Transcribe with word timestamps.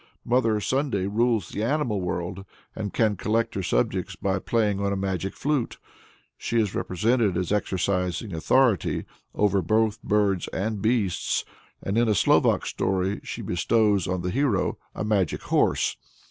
Mother 0.25 0.59
Sunday 0.59 1.05
rules 1.05 1.49
the 1.49 1.61
animal 1.61 2.01
world, 2.01 2.43
and 2.75 2.91
can 2.91 3.15
collect 3.15 3.53
her 3.53 3.61
subjects 3.61 4.15
by 4.15 4.39
playing 4.39 4.79
on 4.79 4.91
a 4.91 4.95
magic 4.95 5.35
flute. 5.35 5.77
She 6.39 6.59
is 6.59 6.73
represented 6.73 7.37
as 7.37 7.51
exercising 7.51 8.33
authority 8.33 9.05
over 9.35 9.61
both 9.61 10.01
birds 10.01 10.47
and 10.47 10.81
beasts, 10.81 11.45
and 11.83 11.99
in 11.99 12.09
a 12.09 12.15
Slovak 12.15 12.65
story 12.65 13.21
she 13.23 13.43
bestows 13.43 14.07
on 14.07 14.23
the 14.23 14.31
hero 14.31 14.79
a 14.95 15.03
magic 15.05 15.43
horse. 15.43 15.95